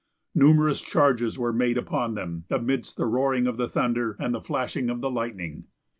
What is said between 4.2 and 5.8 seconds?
the flashing of the lightning.